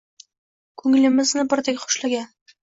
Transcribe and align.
Kunglimizni 0.83 1.45
birdek 1.53 1.85
xushlagan 1.85 2.27